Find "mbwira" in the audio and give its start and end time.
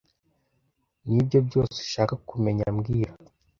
2.75-3.11